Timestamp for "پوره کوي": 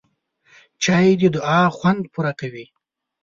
2.13-2.65